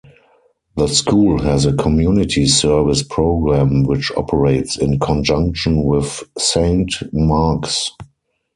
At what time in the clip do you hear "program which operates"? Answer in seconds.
3.03-4.75